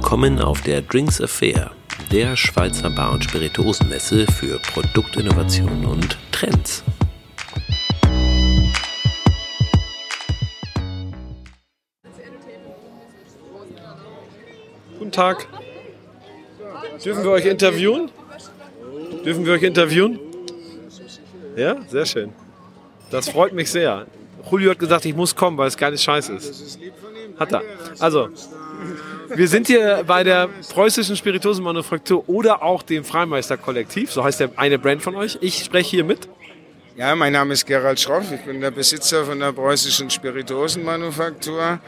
Willkommen 0.00 0.38
auf 0.38 0.62
der 0.62 0.80
Drinks 0.80 1.20
Affair, 1.20 1.72
der 2.12 2.36
Schweizer 2.36 2.88
Bar- 2.88 3.12
und 3.12 3.24
Spirituosenmesse 3.24 4.26
für 4.28 4.60
Produktinnovationen 4.60 5.84
und 5.84 6.16
Trends. 6.30 6.84
Guten 14.98 15.12
Tag. 15.12 15.48
Dürfen 17.04 17.24
wir 17.24 17.30
euch 17.32 17.44
interviewen? 17.44 18.10
Dürfen 19.24 19.44
wir 19.44 19.54
euch 19.54 19.64
interviewen? 19.64 20.20
Ja, 21.56 21.76
sehr 21.88 22.06
schön. 22.06 22.32
Das 23.10 23.28
freut 23.28 23.52
mich 23.52 23.68
sehr. 23.70 24.06
Julio 24.50 24.70
hat 24.70 24.78
gesagt, 24.78 25.04
ich 25.04 25.14
muss 25.14 25.34
kommen, 25.34 25.56
weil 25.56 25.68
es 25.68 25.76
geile 25.76 25.98
Scheiß 25.98 26.28
ist. 26.30 26.78
Hat 27.38 27.52
er. 27.52 27.62
Also, 27.98 28.28
wir 29.34 29.48
sind 29.48 29.66
hier 29.66 30.04
bei 30.06 30.24
der 30.24 30.48
preußischen 30.72 31.16
Spirituosenmanufaktur 31.16 32.28
oder 32.28 32.62
auch 32.62 32.82
dem 32.82 33.04
Freimeister-Kollektiv. 33.04 34.12
So 34.12 34.24
heißt 34.24 34.40
der 34.40 34.50
eine 34.56 34.78
Brand 34.78 35.02
von 35.02 35.14
euch. 35.16 35.38
Ich 35.40 35.64
spreche 35.64 35.90
hier 35.90 36.04
mit. 36.04 36.28
Ja, 36.96 37.14
mein 37.14 37.32
Name 37.32 37.54
ist 37.54 37.66
Gerald 37.66 38.00
Schroff. 38.00 38.32
Ich 38.32 38.40
bin 38.40 38.60
der 38.60 38.70
Besitzer 38.70 39.24
von 39.24 39.38
der 39.38 39.52
preußischen 39.52 40.10
Spirituosenmanufaktur. 40.10 41.78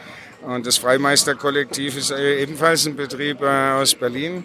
Und 0.43 0.67
das 0.67 0.79
Freimeister-Kollektiv 0.79 1.97
ist 1.97 2.13
ebenfalls 2.13 2.87
ein 2.87 2.97
Betrieb 2.97 3.43
äh, 3.43 3.73
aus 3.73 3.95
Berlin. 3.95 4.45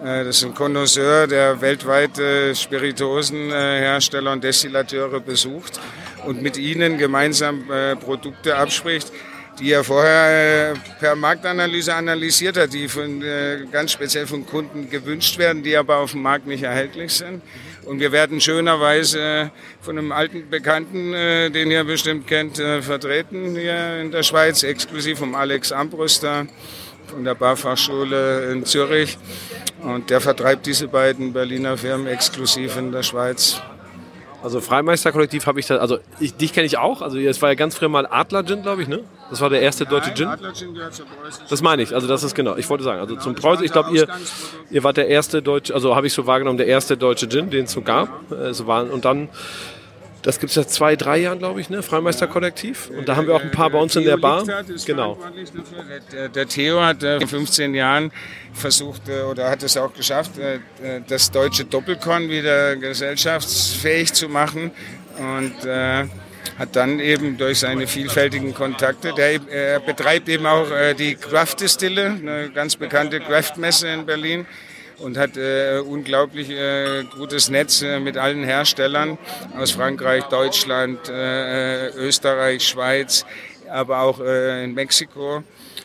Äh, 0.00 0.24
das 0.24 0.38
ist 0.38 0.44
ein 0.44 0.54
Connoisseur, 0.54 1.26
der 1.26 1.60
weltweite 1.60 2.54
Spirituosenhersteller 2.54 4.32
und 4.32 4.44
Destillateure 4.44 5.20
besucht 5.20 5.80
und 6.28 6.42
mit 6.42 6.58
ihnen 6.58 6.98
gemeinsam 6.98 7.70
äh, 7.70 7.96
Produkte 7.96 8.54
abspricht, 8.54 9.10
die 9.58 9.72
er 9.72 9.82
vorher 9.82 10.74
per 11.00 11.16
Marktanalyse 11.16 11.94
analysiert 11.94 12.58
hat, 12.58 12.74
die 12.74 12.86
von, 12.86 13.24
ganz 13.72 13.90
speziell 13.92 14.26
von 14.26 14.46
Kunden 14.46 14.88
gewünscht 14.88 15.38
werden, 15.38 15.64
die 15.64 15.74
aber 15.74 15.96
auf 15.96 16.12
dem 16.12 16.22
Markt 16.22 16.46
nicht 16.46 16.62
erhältlich 16.62 17.14
sind. 17.14 17.42
Und 17.84 17.98
wir 17.98 18.12
werden 18.12 18.40
schönerweise 18.40 19.50
von 19.80 19.98
einem 19.98 20.12
alten 20.12 20.48
Bekannten, 20.48 21.10
den 21.10 21.70
ihr 21.72 21.82
bestimmt 21.82 22.28
kennt, 22.28 22.58
vertreten 22.58 23.56
hier 23.56 24.00
in 24.00 24.12
der 24.12 24.22
Schweiz, 24.22 24.62
exklusiv 24.62 25.18
vom 25.18 25.34
Alex 25.34 25.72
Ambrüster 25.72 26.46
von 27.08 27.24
der 27.24 27.34
Barfachschule 27.34 28.52
in 28.52 28.64
Zürich. 28.64 29.18
Und 29.82 30.10
der 30.10 30.20
vertreibt 30.20 30.66
diese 30.66 30.86
beiden 30.86 31.32
Berliner 31.32 31.76
Firmen 31.76 32.06
exklusiv 32.06 32.76
in 32.76 32.92
der 32.92 33.02
Schweiz. 33.02 33.60
Also 34.42 34.60
Freimeister-Kollektiv 34.60 35.46
habe 35.46 35.58
ich 35.58 35.66
da, 35.66 35.76
also 35.78 35.98
ich, 36.20 36.34
dich 36.34 36.52
kenne 36.52 36.66
ich 36.66 36.78
auch. 36.78 37.02
Also 37.02 37.18
es 37.18 37.42
war 37.42 37.48
ja 37.48 37.54
ganz 37.56 37.76
früher 37.76 37.88
mal 37.88 38.06
Adler 38.06 38.44
Gin, 38.44 38.62
glaube 38.62 38.82
ich, 38.82 38.88
ne? 38.88 39.00
Das 39.30 39.40
war 39.40 39.50
der 39.50 39.60
erste 39.60 39.84
deutsche 39.84 40.14
Gin. 40.14 40.28
Adler 40.28 40.52
Gin 40.52 40.74
gehört 40.74 40.94
zur 40.94 41.06
Preußen. 41.06 41.44
Das 41.48 41.60
meine 41.60 41.82
ich, 41.82 41.94
also 41.94 42.06
das 42.06 42.22
ist 42.22 42.34
genau. 42.34 42.56
Ich 42.56 42.70
wollte 42.70 42.84
sagen, 42.84 43.00
also 43.00 43.16
zum 43.16 43.34
Preußen, 43.34 43.64
ich 43.64 43.72
glaube, 43.72 43.90
ihr, 43.96 44.06
ihr 44.70 44.84
wart 44.84 44.96
der 44.96 45.08
erste 45.08 45.42
deutsche, 45.42 45.74
also 45.74 45.96
habe 45.96 46.06
ich 46.06 46.12
so 46.12 46.26
wahrgenommen, 46.26 46.58
der 46.58 46.68
erste 46.68 46.96
deutsche 46.96 47.28
Gin, 47.28 47.50
den 47.50 47.64
es 47.64 47.72
so 47.72 47.82
gab. 47.82 48.30
Äh, 48.30 48.54
so 48.54 48.66
waren, 48.68 48.90
und 48.90 49.04
dann, 49.04 49.28
das 50.28 50.38
gibt 50.38 50.50
es 50.50 50.56
seit 50.56 50.68
zwei, 50.68 50.94
drei 50.94 51.20
Jahren, 51.20 51.38
glaube 51.38 51.58
ich, 51.58 51.70
ne? 51.70 51.82
Freimeister-Kollektiv. 51.82 52.90
Und 52.90 53.08
da 53.08 53.16
haben 53.16 53.26
wir 53.26 53.34
auch 53.34 53.40
ein 53.40 53.50
paar 53.50 53.70
bei 53.70 53.78
uns 53.78 53.96
in 53.96 54.04
der 54.04 54.18
Bar. 54.18 54.44
Genau. 54.84 55.16
Der, 56.34 56.46
Theo 56.46 56.82
hat 56.82 57.02
äh, 57.02 57.16
in 57.16 57.26
15 57.26 57.74
Jahren 57.74 58.12
versucht 58.52 59.08
äh, 59.08 59.22
oder 59.22 59.48
hat 59.48 59.62
es 59.62 59.78
auch 59.78 59.94
geschafft, 59.94 60.32
äh, 60.36 60.58
das 61.08 61.30
deutsche 61.30 61.64
Doppelkorn 61.64 62.28
wieder 62.28 62.76
gesellschaftsfähig 62.76 64.12
zu 64.12 64.28
machen. 64.28 64.70
Und 65.16 65.64
äh, 65.64 66.04
hat 66.58 66.76
dann 66.76 67.00
eben 67.00 67.38
durch 67.38 67.60
seine 67.60 67.86
vielfältigen 67.86 68.52
Kontakte, 68.52 69.14
der 69.14 69.40
er 69.50 69.80
betreibt 69.80 70.28
eben 70.28 70.44
auch 70.44 70.70
äh, 70.70 70.92
die 70.92 71.14
Craft 71.14 71.56
Distille, 71.60 72.04
eine 72.06 72.50
ganz 72.50 72.76
bekannte 72.76 73.20
Craft-Messe 73.20 73.88
in 73.88 74.04
Berlin 74.04 74.46
und 74.98 75.16
hat 75.16 75.36
äh, 75.36 75.78
unglaublich 75.78 76.50
äh, 76.50 77.04
gutes 77.16 77.50
Netz 77.50 77.82
äh, 77.82 78.00
mit 78.00 78.16
allen 78.16 78.44
Herstellern 78.44 79.18
aus 79.56 79.70
Frankreich, 79.70 80.24
Deutschland, 80.24 81.08
äh, 81.08 81.88
Österreich, 81.90 82.66
Schweiz, 82.66 83.24
aber 83.70 84.00
auch 84.00 84.20
äh, 84.20 84.64
in 84.64 84.74
Mexiko. 84.74 85.42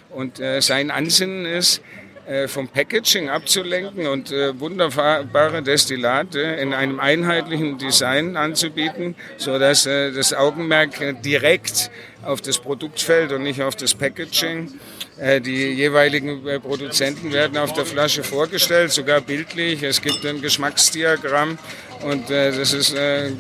Und 0.10 0.40
äh, 0.40 0.62
sein 0.62 0.92
Ansinnen 0.92 1.46
ist, 1.46 1.80
äh, 1.80 2.03
vom 2.48 2.68
Packaging 2.68 3.30
abzulenken 3.30 4.08
und 4.08 4.32
äh, 4.32 4.58
wunderbare 4.60 5.62
Destillate 5.62 6.40
in 6.40 6.74
einem 6.74 7.00
einheitlichen 7.00 7.78
Design 7.78 8.38
anzubieten, 8.38 9.16
so 9.38 9.60
dass 9.60 9.86
äh, 9.86 10.12
das 10.12 10.34
Augenmerk 10.34 11.02
äh, 11.02 11.14
direkt 11.14 11.92
auf 12.24 12.42
das 12.42 12.60
Produkt 12.60 13.02
fällt 13.02 13.32
und 13.34 13.44
nicht 13.44 13.62
auf 13.62 13.76
das 13.76 13.94
Packaging. 13.94 14.72
Äh, 15.18 15.42
Die 15.42 15.74
jeweiligen 15.74 16.48
äh, 16.48 16.60
Produzenten 16.60 17.34
werden 17.34 17.58
auf 17.58 17.74
der 17.74 17.86
Flasche 17.86 18.24
vorgestellt, 18.24 18.92
sogar 18.92 19.20
bildlich. 19.22 19.84
Es 19.84 20.02
gibt 20.02 20.26
ein 20.26 20.42
Geschmacksdiagramm 20.42 21.58
und 22.02 22.30
äh, 22.30 22.56
das 22.56 22.74
ist 22.74 22.94
äh, 22.94 23.32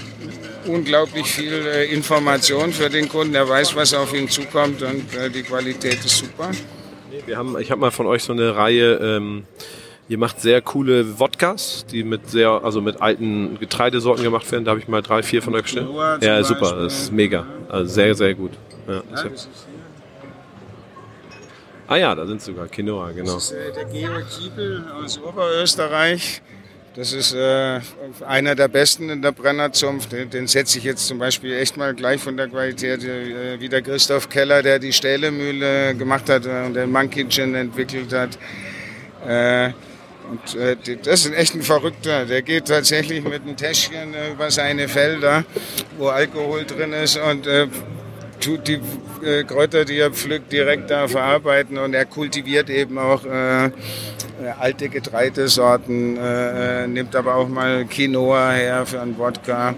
unglaublich 0.66 1.28
viel 1.28 1.54
äh, 1.54 1.86
Information 1.86 2.74
für 2.74 2.90
den 2.90 3.08
Kunden. 3.08 3.36
Er 3.36 3.48
weiß, 3.48 3.76
was 3.76 3.94
auf 3.94 4.14
ihn 4.14 4.30
zukommt 4.30 4.82
und 4.82 5.14
äh, 5.16 5.30
die 5.30 5.44
Qualität 5.44 6.04
ist 6.04 6.18
super. 6.18 6.52
Wir 7.26 7.38
haben, 7.38 7.58
ich 7.60 7.72
habe 7.72 7.80
mal 7.82 7.92
von 7.92 8.06
euch 8.08 8.24
so 8.24 8.34
eine 8.34 8.56
Reihe. 8.56 8.96
Ähm, 8.96 9.44
ihr 10.10 10.18
macht 10.18 10.42
sehr 10.42 10.62
coole 10.62 11.20
Wodkas, 11.20 11.86
die 11.90 12.04
mit 12.04 12.30
sehr, 12.30 12.50
also 12.64 12.82
mit 12.82 13.02
alten 13.02 13.58
Getreidesorten 13.60 14.24
gemacht 14.24 14.52
werden. 14.52 14.66
Da 14.66 14.72
habe 14.72 14.80
ich 14.82 14.88
mal 14.88 15.02
drei, 15.02 15.24
vier 15.24 15.42
von 15.42 15.56
euch 15.56 15.64
bestellt. 15.64 15.88
Zum 15.88 16.22
Ja, 16.22 16.44
super, 16.44 16.76
das 16.84 17.04
ist 17.04 17.12
mega, 17.12 17.46
also 17.70 17.92
sehr, 17.94 18.14
sehr 18.16 18.34
gut. 18.34 18.52
Ja, 18.88 19.02
ist- 19.32 19.48
ah 21.88 21.96
ja, 21.96 22.14
da 22.16 22.26
sind 22.26 22.42
sogar 22.42 22.68
Quinoa, 22.68 23.12
genau. 23.12 23.36
Das 23.36 23.46
ist 23.46 23.52
äh, 23.54 23.72
der 23.74 23.86
Georg 23.86 24.26
Kiebel 24.30 24.84
aus 25.02 25.20
Oberösterreich. 25.22 26.42
Das 26.96 27.12
ist 27.12 27.34
äh, 27.34 27.80
einer 28.28 28.54
der 28.54 28.68
besten 28.68 29.10
in 29.10 29.24
der 29.24 29.32
Brennerzunft. 29.32 30.12
Den, 30.12 30.30
den 30.30 30.46
setze 30.46 30.78
ich 30.78 30.84
jetzt 30.84 31.08
zum 31.08 31.18
Beispiel 31.18 31.54
echt 31.54 31.76
mal 31.76 31.96
gleich 31.96 32.22
von 32.22 32.38
der 32.38 32.48
Qualität 32.48 33.04
äh, 33.04 33.60
wie 33.60 33.68
der 33.68 33.82
Christoph 33.82 34.30
Keller, 34.30 34.62
der 34.62 34.78
die 34.78 34.94
Stählemühle 34.94 35.96
gemacht 35.96 36.30
hat 36.30 36.46
äh, 36.46 36.66
und 36.68 36.76
den 36.76 36.92
Monkey 36.92 37.28
Gin 37.28 37.56
entwickelt 37.56 38.14
hat. 38.14 38.38
Äh, 39.28 39.72
und 40.30 40.56
äh, 40.56 40.76
das 41.04 41.26
ist 41.26 41.34
echt 41.34 41.56
ein 41.56 41.64
Verrückter. 41.64 42.26
Der 42.26 42.44
geht 42.44 42.68
tatsächlich 42.68 43.24
mit 43.24 43.42
einem 43.42 43.58
Täschchen 43.58 44.14
äh, 44.14 44.32
über 44.32 44.52
seine 44.52 44.88
Felder, 44.88 45.46
wo 45.98 46.10
Alkohol 46.10 46.64
drin 46.64 46.94
ist 46.94 47.18
und 47.18 47.48
äh, 47.48 47.68
tut 48.44 48.68
die 48.68 48.80
äh, 49.26 49.44
Kräuter, 49.44 49.86
die 49.86 49.98
er 49.98 50.12
pflückt, 50.12 50.52
direkt 50.52 50.90
da 50.90 51.08
verarbeiten 51.08 51.78
und 51.78 51.94
er 51.94 52.06
kultiviert 52.06 52.70
eben 52.70 52.98
auch 52.98 53.24
äh, 53.26 53.66
äh, 53.66 53.70
alte 54.60 54.90
Getreidesorten, 54.90 56.18
äh, 56.18 56.84
äh, 56.84 56.88
nimmt 56.88 57.16
aber 57.16 57.36
auch 57.36 57.48
mal 57.48 57.86
Quinoa 57.86 58.52
her 58.52 58.86
für 58.86 59.00
einen 59.00 59.18
Wodka 59.18 59.76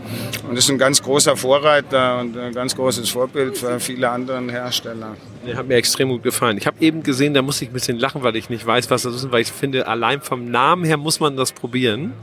und 0.50 0.58
ist 0.58 0.70
ein 0.70 0.78
ganz 0.78 1.02
großer 1.04 1.38
Vorreiter 1.38 2.20
und 2.20 2.38
ein 2.38 2.54
ganz 2.54 2.76
großes 2.76 3.10
Vorbild 3.10 3.58
für 3.58 3.80
viele 3.80 4.10
andere 4.10 4.42
Hersteller. 4.52 5.16
Der 5.46 5.58
hat 5.58 5.68
mir 5.68 5.76
extrem 5.76 6.10
gut 6.10 6.24
gefallen. 6.24 6.58
Ich 6.58 6.66
habe 6.66 6.78
eben 6.80 7.04
gesehen, 7.04 7.34
da 7.34 7.42
muss 7.42 7.62
ich 7.62 7.70
ein 7.70 7.74
bisschen 7.74 8.00
lachen, 8.00 8.24
weil 8.24 8.36
ich 8.36 8.50
nicht 8.50 8.66
weiß, 8.66 8.90
was 8.90 9.04
das 9.04 9.16
ist, 9.16 9.32
weil 9.32 9.42
ich 9.42 9.52
finde, 9.52 9.88
allein 9.88 10.22
vom 10.22 10.50
Namen 10.50 10.86
her 10.86 10.98
muss 10.98 11.20
man 11.20 11.38
das 11.38 11.52
probieren. 11.52 12.14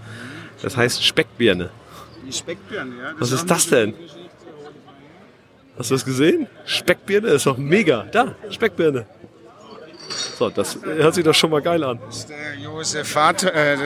Das 0.63 0.77
heißt 0.77 1.05
Speckbirne. 1.05 1.71
Die 2.27 2.33
Speckbirne, 2.33 2.93
ja. 3.01 3.13
Was 3.19 3.31
ist 3.31 3.51
das 3.51 3.69
denn? 3.69 3.95
Hast 5.83 5.91
du 5.91 5.95
das 5.97 6.05
gesehen? 6.05 6.47
Speckbirne 6.65 7.31
ist 7.31 7.45
doch 7.45 7.59
mega. 7.59 8.07
Da, 8.13 8.37
Speckbirne. 8.51 9.05
So, 10.39 10.49
das 10.49 10.79
hört 10.81 11.13
sich 11.13 11.25
doch 11.25 11.35
schon 11.35 11.51
mal 11.51 11.61
geil 11.61 11.83
an. 11.83 11.99
Das 12.07 12.19
ist 12.19 12.29
der 12.29 12.55
Josef, 12.55 13.17
Hart, 13.17 13.43
äh, 13.43 13.77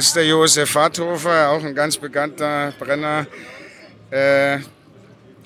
Harthofer, 0.75 1.49
auch 1.49 1.65
ein 1.65 1.75
ganz 1.75 1.97
bekannter 1.97 2.75
Brenner. 2.79 3.27
Äh, 4.11 4.59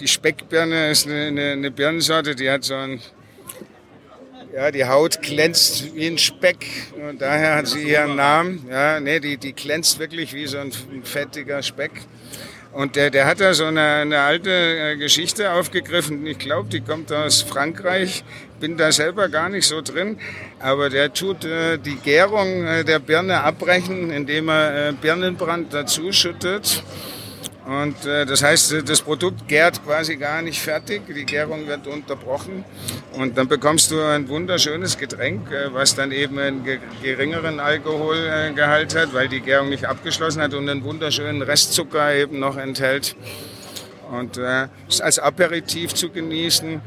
die 0.00 0.08
Speckbirne 0.08 0.90
ist 0.90 1.06
eine, 1.06 1.26
eine, 1.26 1.52
eine 1.52 1.70
Birnensorte, 1.70 2.34
die 2.34 2.50
hat 2.50 2.64
so 2.64 2.74
ein, 2.74 3.00
ja, 4.52 4.72
die 4.72 4.84
Haut 4.84 5.22
glänzt 5.22 5.94
wie 5.94 6.08
ein 6.08 6.18
Speck 6.18 6.66
und 7.08 7.22
daher 7.22 7.58
hat 7.58 7.68
sie 7.68 7.88
ihren 7.88 8.16
Namen. 8.16 8.66
Ja, 8.68 8.98
nee, 8.98 9.20
die, 9.20 9.36
die 9.36 9.52
glänzt 9.52 10.00
wirklich 10.00 10.34
wie 10.34 10.48
so 10.48 10.58
ein 10.58 10.72
fettiger 11.04 11.62
Speck. 11.62 11.92
Und 12.72 12.94
der, 12.94 13.10
der 13.10 13.26
hat 13.26 13.40
da 13.40 13.52
so 13.52 13.64
eine, 13.64 13.80
eine 13.80 14.20
alte 14.20 14.50
äh, 14.50 14.96
Geschichte 14.96 15.52
aufgegriffen. 15.52 16.24
Ich 16.26 16.38
glaube, 16.38 16.68
die 16.68 16.80
kommt 16.80 17.12
aus 17.12 17.42
Frankreich. 17.42 18.22
Bin 18.60 18.76
da 18.76 18.92
selber 18.92 19.28
gar 19.28 19.48
nicht 19.48 19.66
so 19.66 19.80
drin. 19.80 20.18
Aber 20.60 20.88
der 20.88 21.12
tut 21.12 21.44
äh, 21.44 21.78
die 21.78 21.96
Gärung 21.96 22.66
äh, 22.66 22.84
der 22.84 23.00
Birne 23.00 23.40
abbrechen, 23.42 24.10
indem 24.10 24.48
er 24.48 24.90
äh, 24.90 24.92
Birnenbrand 24.92 25.74
dazu 25.74 26.12
schüttet. 26.12 26.84
Und 27.70 28.04
äh, 28.04 28.26
das 28.26 28.42
heißt, 28.42 28.72
äh, 28.72 28.82
das 28.82 29.00
Produkt 29.00 29.46
gärt 29.46 29.84
quasi 29.84 30.16
gar 30.16 30.42
nicht 30.42 30.60
fertig. 30.60 31.02
Die 31.06 31.24
Gärung 31.24 31.68
wird 31.68 31.86
unterbrochen. 31.86 32.64
Und 33.12 33.38
dann 33.38 33.46
bekommst 33.46 33.92
du 33.92 34.00
ein 34.02 34.28
wunderschönes 34.28 34.98
Getränk, 34.98 35.52
äh, 35.52 35.72
was 35.72 35.94
dann 35.94 36.10
eben 36.10 36.36
einen 36.40 36.64
ge 36.64 36.80
geringeren 37.00 37.60
Alkoholgehalt 37.60 38.96
hat, 38.96 39.14
weil 39.14 39.28
die 39.28 39.40
Gärung 39.40 39.68
nicht 39.68 39.84
abgeschlossen 39.84 40.42
hat 40.42 40.52
und 40.52 40.68
einen 40.68 40.82
wunderschönen 40.82 41.42
Restzucker 41.42 42.12
eben 42.12 42.40
noch 42.40 42.56
enthält. 42.56 43.14
Und 44.10 44.36
äh, 44.36 44.66
ist 44.88 45.00
als 45.00 45.20
Aperitif 45.20 45.94
zu 45.94 46.10
genießen. 46.10 46.80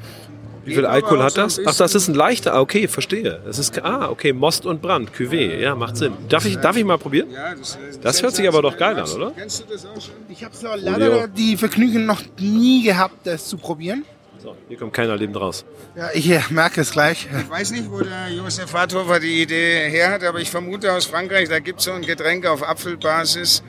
Wie 0.66 0.76
viel 0.76 0.86
Alkohol 0.86 1.24
hat 1.24 1.38
das? 1.38 1.60
Ach, 1.66 1.76
das 1.76 1.96
ist 1.96 2.08
ein 2.08 2.16
leichter. 2.16 2.54
Ah, 2.54 2.62
okay, 2.62 2.88
verstehe. 2.88 3.42
Das 3.46 3.60
ist 3.60 3.84
ah, 3.84 4.10
okay, 4.10 4.34
Most 4.34 4.66
und 4.66 4.82
Brand, 4.82 5.12
Cuvée. 5.14 5.60
Ja, 5.60 5.76
macht 5.76 5.98
Sinn. 5.98 6.14
Darf 6.30 6.46
ich, 6.46 6.58
darf 6.58 6.76
ich 6.78 6.86
mal 6.86 6.98
probieren? 6.98 7.30
Ja, 7.32 7.54
das, 7.56 7.78
Das 8.02 8.22
hört 8.22 8.36
sich 8.36 8.48
aber 8.48 8.62
doch 8.62 8.78
geil 8.78 8.98
an, 8.98 9.10
oder? 9.10 9.32
Kennst 9.32 9.62
du 9.62 9.66
das 9.72 9.86
auch 9.86 10.02
schon? 10.02 10.16
Ich 10.30 10.44
habe 10.44 10.56
leider 10.78 11.28
die 11.28 11.58
Vergnügen 11.58 12.06
noch 12.06 12.22
nie 12.40 12.84
gehabt, 12.84 13.26
das 13.26 13.48
zu 13.48 13.58
probieren. 13.58 14.06
So, 14.44 14.58
hier 14.68 14.78
kommt 14.78 14.92
keiner 14.92 15.16
lebend 15.16 15.38
raus. 15.38 15.64
Ja, 15.96 16.10
ich 16.14 16.30
äh, 16.30 16.42
merke 16.50 16.82
es 16.82 16.92
gleich. 16.92 17.30
Ich 17.40 17.50
weiß 17.50 17.72
nicht, 17.72 17.90
wo 17.90 18.02
der 18.02 18.30
Josef 18.30 18.74
Harthofer 18.74 19.22
die 19.22 19.42
Idee 19.42 19.90
her 19.90 20.12
hat, 20.12 20.24
aber 20.26 20.40
ich 20.40 20.52
vermute 20.52 20.92
aus 20.92 21.06
Frankreich, 21.06 21.48
da 21.48 21.60
gibt 21.60 21.80
es 21.80 21.86
so 21.86 21.94
ein 21.94 22.02
Getränk 22.02 22.46
auf 22.46 22.62
Apfelbasis. 22.62 23.64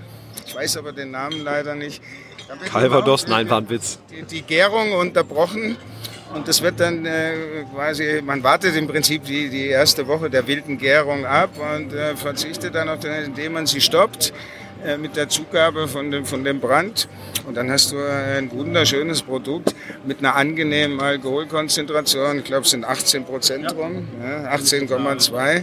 Ich 0.46 0.54
weiß 0.54 0.76
aber 0.78 0.92
den 0.92 1.12
Namen 1.12 1.44
leider 1.44 1.76
nicht. 1.76 2.02
Calvados, 2.72 3.28
nein, 3.28 3.48
war 3.48 3.58
ein 3.58 3.70
Witz. 3.70 4.00
Die, 4.10 4.22
die 4.22 4.42
Gärung 4.42 4.92
unterbrochen 4.92 5.76
und 6.34 6.48
das 6.48 6.62
wird 6.62 6.80
dann 6.80 7.06
äh, 7.06 7.64
quasi, 7.72 8.20
man 8.24 8.42
wartet 8.42 8.76
im 8.76 8.86
Prinzip 8.86 9.24
die, 9.24 9.48
die 9.48 9.68
erste 9.68 10.06
Woche 10.06 10.28
der 10.28 10.46
wilden 10.46 10.78
Gärung 10.78 11.24
ab 11.24 11.50
und 11.58 11.92
äh, 11.92 12.16
verzichtet 12.16 12.74
dann 12.74 12.88
auf 12.88 13.00
den, 13.00 13.12
indem 13.24 13.52
man 13.52 13.66
sie 13.66 13.80
stoppt 13.80 14.32
äh, 14.84 14.96
mit 14.98 15.16
der 15.16 15.28
Zugabe 15.28 15.88
von 15.88 16.10
dem, 16.10 16.24
von 16.24 16.44
dem 16.44 16.60
Brand. 16.60 17.08
Und 17.46 17.56
dann 17.56 17.70
hast 17.70 17.92
du 17.92 17.96
ein 17.98 18.50
wunderschönes 18.52 19.22
Produkt 19.22 19.74
mit 20.06 20.18
einer 20.20 20.34
angenehmen 20.34 21.00
Alkoholkonzentration. 21.00 22.38
Ich 22.38 22.44
glaube, 22.44 22.62
es 22.64 22.70
sind 22.70 22.84
18 22.84 23.24
Prozent 23.24 23.74
rum, 23.76 24.08
ja, 24.22 24.50
18,2. 24.54 25.62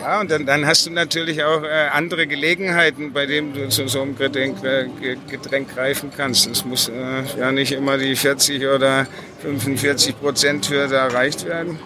Ja, 0.00 0.20
und 0.20 0.30
dann, 0.30 0.46
dann 0.46 0.66
hast 0.66 0.86
du 0.86 0.90
natürlich 0.90 1.44
auch 1.44 1.62
äh, 1.62 1.88
andere 1.92 2.26
Gelegenheiten, 2.26 3.12
bei 3.12 3.26
denen 3.26 3.52
du 3.54 3.68
zu 3.68 3.86
so 3.86 4.02
einem 4.02 4.16
Getränk, 4.16 4.62
äh, 4.64 4.86
Ge- 5.00 5.16
Getränk 5.30 5.74
greifen 5.74 6.10
kannst. 6.16 6.46
Es 6.50 6.64
muss 6.64 6.88
äh, 6.88 6.92
ja 7.38 7.52
nicht 7.52 7.72
immer 7.72 7.96
die 7.98 8.16
40 8.16 8.66
oder 8.66 9.06
45 9.42 10.18
Prozent 10.20 10.68
Hürde 10.70 10.96
erreicht 10.96 11.44
werden. 11.46 11.78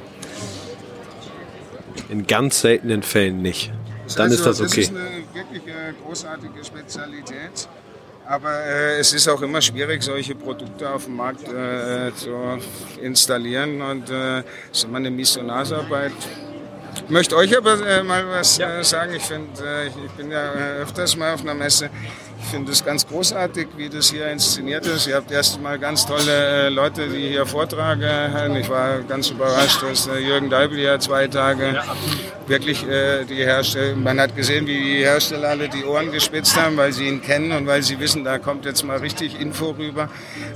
In 2.09 2.27
ganz 2.27 2.61
seltenen 2.63 3.03
Fällen 3.03 3.43
nicht. 3.43 3.73
Dann 4.17 4.31
ist 4.33 4.47
das 4.47 4.59
Das 4.59 4.71
okay. 4.73 4.81
ist 4.83 4.91
eine 4.91 5.18
wirklich 5.50 5.75
äh, 5.75 5.93
großartige 6.05 6.65
Spezialität. 6.65 7.69
Aber 8.27 8.53
äh, 8.53 8.99
es 8.99 9.12
ist 9.12 9.27
auch 9.29 9.41
immer 9.41 9.62
schwierig, 9.62 10.03
solche 10.03 10.35
Produkte 10.35 10.91
auf 10.91 11.05
dem 11.05 11.17
Markt 11.17 11.49
äh, 11.49 12.15
zu 12.15 12.59
installieren. 13.00 13.81
Und 13.81 14.11
äh, 14.11 14.41
es 14.41 14.45
ist 14.73 14.85
immer 14.85 14.99
eine 14.99 15.11
Missionarsarbeit. 15.11 16.12
Ich 16.95 17.11
möchte 17.11 17.37
euch 17.37 17.56
aber 17.56 17.87
äh, 17.87 18.03
mal 18.03 18.29
was 18.29 18.59
äh, 18.59 18.83
sagen. 18.83 19.15
Ich, 19.15 19.23
find, 19.23 19.59
äh, 19.61 19.87
ich, 19.87 20.11
bin 20.17 20.31
ja 20.31 20.53
äh, 20.53 20.83
öfters 20.83 21.17
mal 21.17 21.33
auf 21.33 21.41
einer 21.41 21.55
Messe. 21.55 21.89
Ich 22.40 22.49
finde 22.49 22.73
es 22.73 22.85
ganz 22.85 23.06
großartig, 23.06 23.69
wie 23.76 23.88
das 23.88 24.11
hier 24.11 24.29
inszeniert 24.29 24.87
ist. 24.87 25.06
Ihr 25.06 25.17
habt 25.17 25.31
erst 25.31 25.61
mal 25.61 25.79
ganz 25.79 26.06
tolle 26.06 26.67
äh, 26.67 26.69
Leute, 26.69 27.08
die 27.08 27.29
hier 27.29 27.44
Vortrag 27.44 28.00
äh, 28.00 28.31
halten. 28.31 28.56
Ich 28.56 28.69
war 28.69 29.00
ganz 29.02 29.31
überrascht, 29.31 29.82
dass 29.82 30.06
äh, 30.06 30.19
Jürgen 30.19 30.49
Deibel 30.49 30.79
hier 30.79 30.99
zwei 31.00 31.26
Tage 31.26 31.81
wirklich 32.46 32.87
äh, 32.88 33.25
die 33.25 33.44
Hersteller, 33.44 33.96
man 33.96 34.20
hat 34.20 34.35
gesehen, 34.35 34.67
wie 34.67 34.79
die 34.79 35.05
Hersteller 35.05 35.50
alle 35.50 35.69
die 35.69 35.85
Ohren 35.85 36.11
gespitzt 36.11 36.56
haben, 36.56 36.76
weil 36.76 36.93
sie 36.93 37.08
ihn 37.08 37.20
kennen 37.20 37.52
und 37.52 37.67
weil 37.67 37.82
sie 37.82 38.00
wissen, 38.00 38.25
da 38.25 38.38
kommt 38.38 38.64
jetzt 38.64 38.85
mal 38.85 38.99
richtig 38.99 39.38
Info 39.40 39.73
rüber. 39.73 40.08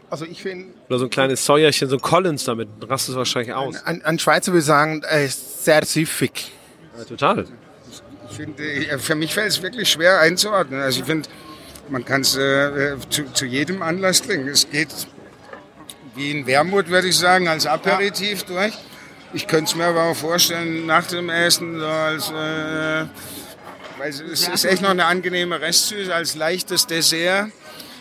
Also 0.09 0.25
ich 0.25 0.41
finde, 0.41 0.73
Oder 0.87 0.99
so 0.99 1.05
ein 1.05 1.09
kleines 1.09 1.45
Säuerchen, 1.45 1.89
so 1.89 1.97
ein 1.97 2.01
Collins 2.01 2.45
damit, 2.45 2.69
rastet 2.87 3.13
es 3.13 3.17
wahrscheinlich 3.17 3.53
aus. 3.53 3.83
ein, 3.83 4.03
ein 4.05 4.19
Schweizer 4.19 4.53
würde 4.53 4.61
sagen, 4.61 5.03
er 5.03 5.25
ist 5.25 5.65
sehr 5.65 5.83
süffig. 5.83 6.51
Ja, 6.97 7.03
total. 7.03 7.45
Ich 8.29 8.37
finde, 8.37 8.63
äh, 8.63 8.97
für 8.99 9.15
mich 9.15 9.33
fällt 9.33 9.49
es 9.49 9.61
wirklich 9.61 9.89
schwer 9.89 10.19
einzuordnen. 10.21 10.81
Also 10.81 11.01
ich 11.01 11.05
finde, 11.05 11.27
man 11.89 12.05
kann 12.05 12.21
es 12.21 12.35
äh, 12.37 12.41
äh, 12.93 12.97
zu, 13.09 13.25
zu 13.33 13.45
jedem 13.45 13.81
Anlass 13.81 14.21
trinken. 14.21 14.47
Es 14.47 14.69
geht 14.69 14.89
wie 16.15 16.31
ein 16.31 16.47
Wermut, 16.47 16.89
würde 16.89 17.07
ich 17.07 17.17
sagen, 17.17 17.47
als 17.47 17.65
Aperitif 17.65 18.43
durch. 18.43 18.73
Ich 19.33 19.45
könnte 19.47 19.65
es 19.65 19.75
mir 19.75 19.85
aber 19.85 20.03
auch 20.03 20.15
vorstellen, 20.15 20.85
nach 20.85 21.05
dem 21.07 21.29
Essen, 21.29 21.79
so 21.79 21.85
als, 21.85 22.29
äh, 22.29 23.05
weil 23.97 24.09
es 24.09 24.21
es 24.21 24.47
ist 24.47 24.65
echt 24.65 24.81
noch 24.81 24.89
eine 24.89 25.05
angenehme 25.05 25.59
Restsüße, 25.59 26.13
als 26.13 26.35
leichtes 26.35 26.87
Dessert. 26.87 27.49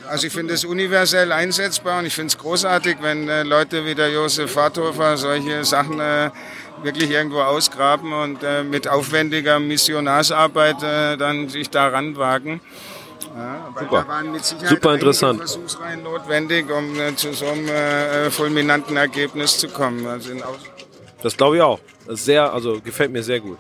Also 0.09 0.27
ich 0.27 0.33
finde 0.33 0.55
es 0.55 0.65
universell 0.65 1.33
einsetzbar 1.33 1.99
und 1.99 2.07
ich 2.07 2.15
finde 2.15 2.29
es 2.29 2.39
großartig, 2.39 2.99
wenn 3.01 3.29
äh, 3.29 3.43
Leute 3.43 3.85
wie 3.85 3.95
der 3.95 4.11
Josef 4.11 4.53
Fathofer 4.53 5.17
solche 5.17 5.65
Sachen 5.65 5.99
äh, 6.01 6.31
wirklich 6.83 7.11
irgendwo 7.11 7.41
ausgraben 7.41 8.13
und 8.13 8.43
äh, 8.43 8.63
mit 8.63 8.89
aufwendiger 8.89 9.59
Missionarsarbeit 9.59 10.83
äh, 10.83 11.17
dann 11.17 11.49
sich 11.49 11.71
daran 11.71 12.17
wagen. 12.17 12.61
Ja, 13.37 13.69
Super. 13.79 14.03
Da 14.03 14.09
waren 14.09 14.33
mit 14.33 14.45
Sicherheit 14.45 14.69
Super 14.69 14.95
interessant. 14.95 15.39
Versuchsreihen 15.39 16.03
notwendig, 16.03 16.71
um 16.71 16.99
äh, 16.99 17.15
zu 17.17 17.33
so 17.33 17.47
einem 17.47 17.69
äh, 17.69 18.31
fulminanten 18.31 18.97
Ergebnis 18.97 19.59
zu 19.59 19.69
kommen. 19.69 20.07
Also 20.07 20.31
Das 21.23 21.37
glaube 21.37 21.57
ich 21.57 21.63
auch. 21.63 21.81
Das 22.07 22.25
sehr, 22.25 22.53
also 22.53 22.81
gefällt 22.81 23.11
mir 23.11 23.23
sehr 23.23 23.41
gut. 23.41 23.59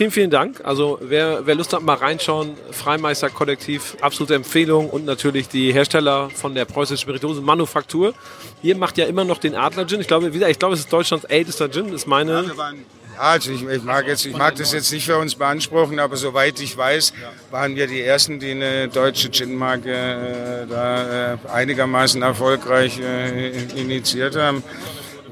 Vielen, 0.00 0.12
vielen 0.12 0.30
Dank. 0.30 0.62
Also 0.64 0.98
wer, 1.02 1.46
wer 1.46 1.54
Lust 1.54 1.74
hat, 1.74 1.82
mal 1.82 1.92
reinschauen, 1.92 2.56
Freimeister-Kollektiv, 2.70 3.98
absolute 4.00 4.34
Empfehlung 4.34 4.88
und 4.88 5.04
natürlich 5.04 5.46
die 5.48 5.74
Hersteller 5.74 6.30
von 6.30 6.54
der 6.54 6.64
preußischen 6.64 7.02
Spirituosen 7.02 7.44
Manufaktur. 7.44 8.14
Ihr 8.62 8.78
macht 8.78 8.96
ja 8.96 9.04
immer 9.04 9.24
noch 9.24 9.36
den 9.36 9.54
Adler 9.54 9.86
Gin. 9.86 10.00
Ich 10.00 10.06
glaube, 10.06 10.28
wie 10.28 10.32
gesagt, 10.32 10.52
ich 10.52 10.58
glaube, 10.58 10.72
es 10.72 10.80
ist 10.80 10.90
Deutschlands 10.90 11.26
ältester 11.26 11.70
Gin. 11.70 11.92
Ist 11.92 12.06
meine. 12.06 12.56
Waren, 12.56 12.76
ja, 13.14 13.20
also 13.20 13.52
ich, 13.52 13.62
ich, 13.62 13.82
mag 13.82 14.06
jetzt, 14.06 14.24
ich 14.24 14.34
mag 14.34 14.56
das 14.56 14.72
jetzt 14.72 14.90
nicht 14.90 15.04
für 15.04 15.18
uns 15.18 15.34
beanspruchen, 15.34 15.98
aber 15.98 16.16
soweit 16.16 16.58
ich 16.60 16.74
weiß, 16.74 17.12
waren 17.50 17.76
wir 17.76 17.86
die 17.86 18.00
Ersten, 18.00 18.40
die 18.40 18.52
eine 18.52 18.88
deutsche 18.88 19.30
Gin-Marke 19.30 19.92
äh, 19.92 20.66
da 20.66 21.34
äh, 21.34 21.36
einigermaßen 21.52 22.22
erfolgreich 22.22 22.98
äh, 22.98 23.50
initiiert 23.78 24.34
haben. 24.34 24.64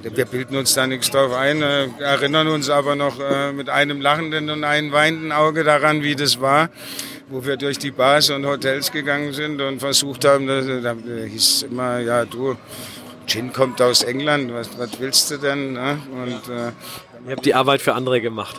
Wir 0.03 0.25
bilden 0.27 0.57
uns 0.57 0.75
da 0.75 0.87
nichts 0.87 1.11
drauf 1.11 1.33
ein, 1.33 1.61
äh, 1.61 1.89
erinnern 1.99 2.47
uns 2.49 2.71
aber 2.71 2.95
noch 2.95 3.19
äh, 3.19 3.53
mit 3.53 3.69
einem 3.69 4.01
lachenden 4.01 4.49
und 4.49 4.63
einem 4.63 4.93
weinenden 4.93 5.33
Auge 5.33 5.65
daran, 5.65 6.03
wie 6.03 6.15
das 6.15 6.41
war, 6.41 6.71
wo 7.29 7.45
wir 7.45 7.57
durch 7.57 7.79
die 7.79 7.91
Bars 7.91 8.31
und 8.31 8.47
Hotels 8.47 8.93
gegangen 8.93 9.33
sind 9.33 9.61
und 9.61 9.81
versucht 9.81 10.25
haben, 10.25 10.47
da, 10.47 10.95
hieß 11.27 11.43
es 11.43 11.63
immer, 11.65 11.99
ja 11.99 12.25
du, 12.25 12.57
Gin 13.27 13.53
kommt 13.53 13.83
aus 13.83 14.05
England, 14.05 14.53
was, 14.55 14.71
was 14.79 15.01
willst 15.01 15.31
du 15.33 15.37
denn? 15.39 15.73
Ne? 15.73 15.99
Und 16.13 16.49
äh, 16.49 16.73
Ihr 17.27 17.33
habt 17.37 17.45
die 17.45 17.55
Arbeit 17.55 17.83
für 17.83 17.95
andere 17.95 18.21
gemacht. 18.21 18.57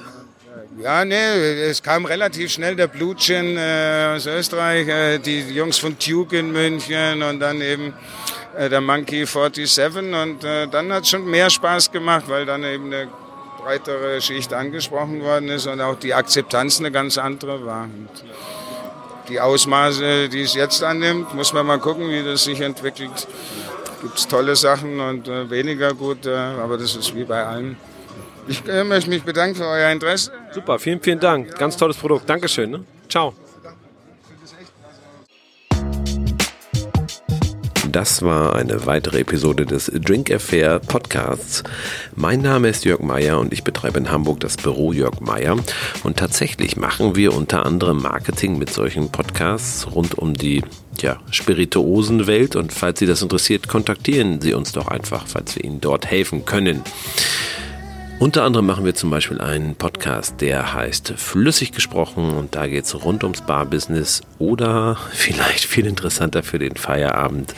ja, 0.82 1.06
nee, 1.06 1.16
es 1.16 1.82
kam 1.82 2.06
relativ 2.06 2.52
schnell 2.52 2.76
der 2.76 2.88
Blue 2.88 3.16
Gin 3.16 3.58
äh, 3.58 4.14
aus 4.16 4.26
Österreich, 4.26 4.88
äh, 4.88 5.20
die 5.20 5.40
Jungs 5.40 5.78
von 5.78 5.96
Duke 5.98 6.38
in 6.38 6.52
München 6.52 7.24
und 7.24 7.40
dann 7.40 7.62
eben 7.62 7.94
der 8.58 8.82
Monkey 8.82 9.26
47 9.26 10.14
und 10.14 10.44
äh, 10.44 10.68
dann 10.68 10.92
hat 10.92 11.04
es 11.04 11.10
schon 11.10 11.26
mehr 11.26 11.50
Spaß 11.50 11.92
gemacht, 11.92 12.26
weil 12.28 12.46
dann 12.46 12.64
eben 12.64 12.86
eine 12.86 13.08
breitere 13.64 14.22
Schicht 14.22 14.54
angesprochen 14.54 15.22
worden 15.22 15.50
ist 15.50 15.68
und 15.68 15.82
auch 15.82 15.96
die 15.96 16.14
Akzeptanz 16.14 16.80
eine 16.80 16.92
ganz 16.92 17.18
andere 17.18 17.66
war. 17.66 17.84
Und 17.84 18.10
die 19.28 19.40
Ausmaße, 19.40 20.30
die 20.30 20.42
es 20.42 20.56
jetzt 20.56 20.84
annimmt, 20.84 21.34
muss 21.34 21.54
man 21.54 21.66
mal 21.66 21.80
gucken, 21.80 22.10
wie 22.10 22.24
das 22.24 22.44
sich 22.44 22.60
entwickelt. 22.62 23.28
Gibt 24.02 24.18
es 24.18 24.28
tolle 24.28 24.56
Sachen 24.56 25.00
und 25.00 25.28
äh, 25.28 25.50
weniger 25.50 25.94
gute, 25.94 26.38
aber 26.38 26.78
das 26.78 26.96
ist 26.96 27.16
wie 27.16 27.26
bei 27.26 27.46
allen. 27.46 27.78
Ich 28.48 28.68
äh, 28.68 28.84
möchte 28.84 29.10
mich 29.10 29.24
bedanken 29.24 29.56
für 29.56 29.68
euer 29.68 29.92
Interesse. 29.92 30.32
Super, 30.52 30.80
vielen, 30.80 31.02
vielen 31.02 31.20
Dank. 31.20 31.56
Ganz 31.58 31.78
tolles 31.78 31.98
Produkt. 31.98 32.28
Dankeschön. 32.30 32.72
Ne? 32.72 32.86
Ciao. 33.08 33.34
Das 38.00 38.22
war 38.22 38.56
eine 38.56 38.86
weitere 38.86 39.20
Episode 39.20 39.66
des 39.66 39.92
Drink 39.94 40.32
Affair 40.32 40.80
Podcasts. 40.80 41.66
Mein 42.16 42.40
Name 42.42 42.70
ist 42.70 42.86
Jörg 42.86 43.02
Meyer 43.02 43.38
und 43.38 43.52
ich 43.52 43.66
betreibe 43.66 44.00
in 44.00 44.10
Hamburg 44.10 44.40
das 44.40 44.56
Büro 44.56 44.94
Jörg 44.94 45.20
Meyer. 45.20 45.58
Und 46.04 46.16
tatsächlich 46.16 46.78
machen 46.78 47.18
wir 47.18 47.34
unter 47.34 47.66
anderem 47.66 48.02
Marketing 48.02 48.58
mit 48.58 48.72
solchen 48.72 49.12
Podcasts 49.12 49.86
rund 49.94 50.18
um 50.18 50.34
die 50.34 50.64
ja, 51.02 51.18
Spirituosenwelt. 51.30 52.56
Und 52.56 52.72
falls 52.72 53.00
Sie 53.00 53.06
das 53.06 53.22
interessiert, 53.22 53.68
kontaktieren 53.68 54.40
Sie 54.40 54.54
uns 54.54 54.72
doch 54.72 54.88
einfach, 54.88 55.28
falls 55.28 55.58
wir 55.58 55.66
Ihnen 55.66 55.82
dort 55.82 56.06
helfen 56.06 56.46
können. 56.46 56.84
Unter 58.20 58.44
anderem 58.44 58.66
machen 58.66 58.84
wir 58.84 58.96
zum 58.96 59.10
Beispiel 59.12 59.40
einen 59.40 59.76
Podcast, 59.76 60.42
der 60.42 60.74
heißt 60.74 61.14
Flüssig 61.16 61.72
gesprochen 61.72 62.32
und 62.32 62.54
da 62.54 62.68
geht 62.68 62.84
es 62.84 63.06
rund 63.06 63.24
ums 63.24 63.40
Barbusiness 63.40 64.24
oder 64.40 64.98
vielleicht 65.12 65.64
viel 65.64 65.86
interessanter 65.88 66.44
für 66.44 66.60
den 66.60 66.76
Feierabend, 66.76 67.56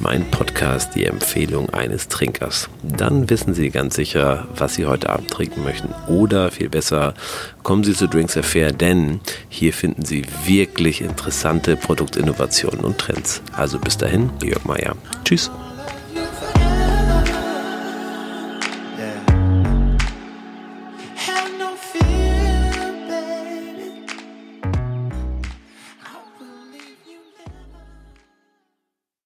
mein 0.00 0.28
Podcast, 0.32 0.96
die 0.96 1.04
Empfehlung 1.04 1.70
eines 1.70 2.08
Trinkers. 2.08 2.68
Dann 2.82 3.30
wissen 3.30 3.54
Sie 3.54 3.70
ganz 3.70 3.94
sicher, 3.94 4.48
was 4.56 4.74
Sie 4.74 4.86
heute 4.86 5.10
Abend 5.10 5.30
trinken 5.30 5.62
möchten 5.62 5.94
oder 6.08 6.50
viel 6.50 6.70
besser, 6.70 7.14
kommen 7.62 7.84
Sie 7.84 7.94
zu 7.94 8.08
Drinks 8.08 8.36
Affair, 8.36 8.72
denn 8.72 9.20
hier 9.48 9.72
finden 9.72 10.04
Sie 10.04 10.24
wirklich 10.44 11.02
interessante 11.02 11.76
Produktinnovationen 11.76 12.84
und 12.84 12.98
Trends. 12.98 13.42
Also 13.52 13.78
bis 13.78 13.96
dahin, 13.96 14.30
Jörg 14.42 14.64
Meier. 14.64 14.96
Tschüss. 15.24 15.52